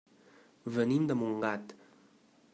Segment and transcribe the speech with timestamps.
[0.77, 1.79] Venim de Montgat.